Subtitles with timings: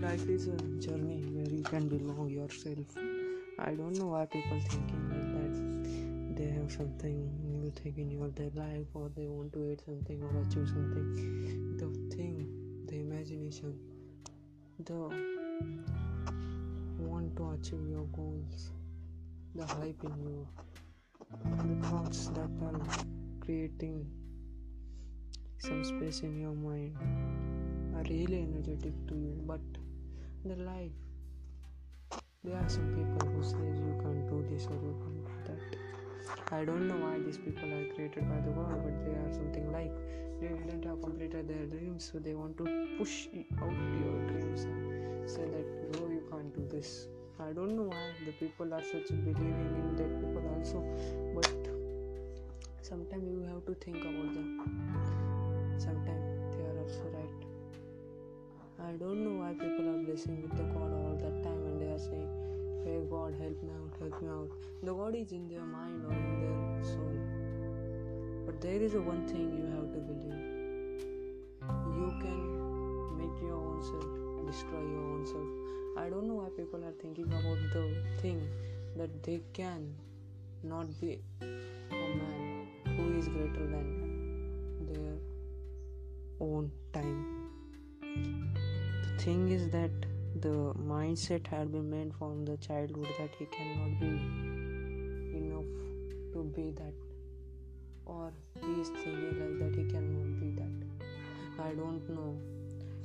[0.00, 2.86] life is a journey where you can belong yourself.
[3.58, 6.36] I don't know why people thinking like that.
[6.36, 10.22] They have something new thing in your their life, or they want to eat something
[10.22, 11.76] or achieve something.
[11.78, 12.46] The thing,
[12.86, 13.76] the imagination,
[14.84, 15.10] the
[17.00, 18.70] want to achieve your goals,
[19.56, 20.46] the hype in you,
[21.42, 22.80] the thoughts that are
[23.40, 24.06] creating
[25.58, 26.96] some space in your mind
[27.96, 29.60] are really energetic to you but
[30.44, 30.92] the life.
[32.44, 35.78] There are some people who says you can't do this or you can't do that.
[36.52, 39.72] I don't know why these people are created by the world but they are something
[39.72, 39.92] like
[40.40, 42.64] they didn't have completed their dreams so they want to
[42.98, 43.26] push
[43.60, 47.08] out your dreams and say that no you can't do this.
[47.40, 50.80] I don't know why the people are such believing in that people also
[51.34, 51.48] but
[52.82, 54.48] sometimes you have to think about them.
[55.76, 57.48] Sometimes they are also right.
[58.80, 59.87] I don't know why people
[60.18, 62.28] blessing with the God all that time and they are saying,
[62.84, 64.50] Hey God, help me out, help me out.
[64.82, 67.18] The God is in their mind or in their soul.
[68.46, 70.42] But there is a one thing you have to believe.
[71.98, 76.04] You can make your own self, destroy your own self.
[76.04, 78.48] I don't know why people are thinking about the thing
[78.96, 79.94] that they can
[80.64, 83.86] not be a man who is greater than
[84.92, 85.14] their
[86.40, 87.38] own time
[89.18, 89.90] the thing is that
[90.40, 94.06] the mindset had been made from the childhood that he cannot be
[95.36, 95.64] enough
[96.32, 96.94] to be that
[98.06, 101.64] or he is thinking like that he cannot be that.
[101.64, 102.38] I don't know.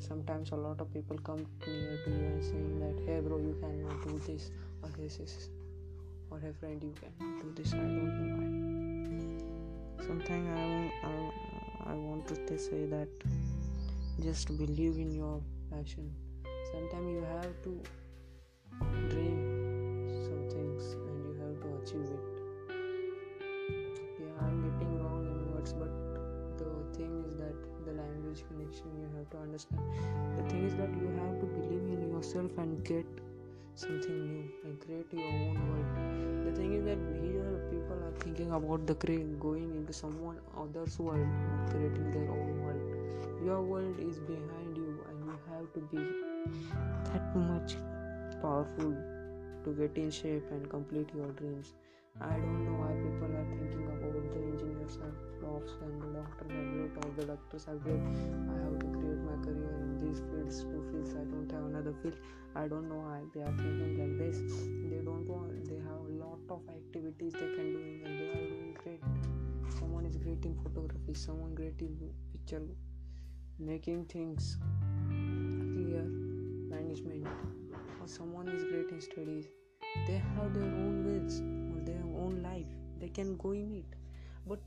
[0.00, 3.56] Sometimes a lot of people come near to you and saying that hey bro you
[3.60, 4.50] cannot do this
[4.82, 5.50] or this is
[6.30, 7.74] or hey friend you cannot do this.
[7.74, 8.38] I don't know
[9.98, 10.06] why.
[10.06, 13.08] Sometimes i I, I want to say that
[14.22, 16.10] just believe in your passion
[16.70, 17.72] sometimes you have to
[19.08, 19.38] dream
[20.26, 22.24] some things and you have to achieve it.
[24.20, 25.92] Yeah i'm getting wrong in words but
[26.58, 27.56] the thing is that
[27.86, 29.82] the language connection you have to understand.
[30.36, 33.06] The thing is that you have to believe in yourself and get
[33.74, 36.46] something new and create your own world.
[36.46, 40.98] The thing is that here people are thinking about the create going into someone other's
[40.98, 41.28] world
[41.70, 43.44] creating their own world.
[43.44, 44.87] Your world is behind you
[45.58, 46.02] have to be
[47.10, 47.76] that much
[48.40, 48.94] powerful
[49.64, 51.72] to get in shape and complete your dreams.
[52.20, 56.50] I don't know why people are thinking about the engineers are flops and the doctors
[56.58, 58.02] are great all the doctors are great
[58.52, 61.14] i have to create my career in these fields two fields.
[61.14, 62.16] I don't have another field.
[62.56, 64.38] I don't know why they are thinking like this.
[64.90, 68.46] They don't want they have a lot of activities they can do and they are
[68.50, 69.02] doing great.
[69.78, 71.14] Someone is great in photography.
[71.14, 71.96] Someone great in
[72.32, 72.62] picture
[73.58, 74.56] making things
[75.78, 76.04] clear
[76.74, 77.26] management
[78.00, 79.48] or someone is great in studies
[80.06, 82.66] they have their own ways or their own life.
[83.00, 83.96] They can go in it.
[84.46, 84.60] But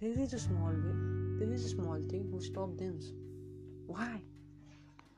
[0.00, 3.00] there is a small way there is a small thing who stop them.
[3.86, 4.20] Why?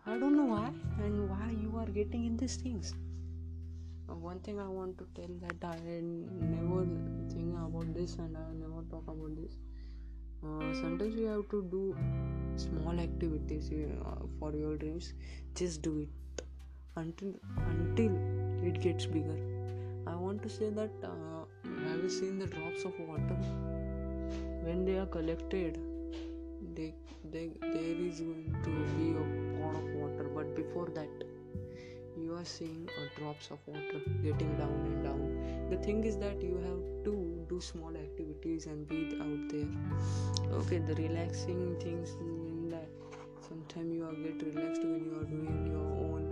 [0.06, 2.94] I don't know why and why you are getting in these things.
[4.06, 6.86] One thing i want to tell that i never
[7.32, 9.58] think about this and i never talk about this.
[10.42, 11.96] Uh, sometimes we have to do
[12.56, 13.70] small activities
[14.38, 15.12] for your dreams.
[15.54, 16.42] Just do it
[16.96, 17.34] until
[17.68, 18.12] until
[18.62, 19.38] it gets bigger.
[20.06, 21.44] I want to say that uh,
[21.88, 23.38] have you seen the drops of water?
[24.66, 25.78] When they are collected
[26.74, 26.94] they,
[27.30, 30.30] they there is going to be a pot of water.
[30.34, 31.08] But before that
[32.20, 35.68] you are seeing uh, drops of water getting down and down.
[35.70, 40.58] The thing is that you have to do small activities and be out there.
[40.58, 42.16] Okay the relaxing things
[43.74, 46.24] sometimes you are get relaxed when you are doing your own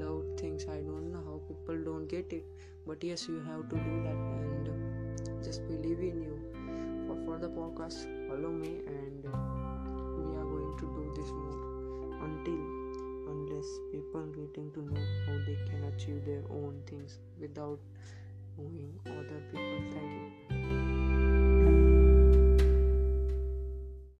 [0.00, 2.44] loud things i don't know how people don't get it.
[2.86, 6.38] But yes you have to do that and just believe in you.
[7.06, 11.58] For further podcast follow me and we are going to do this more.
[12.26, 12.62] Until
[13.32, 17.78] unless people getting to know how they can achieve their own things without
[18.58, 19.82] knowing other people.
[19.92, 20.91] Thank you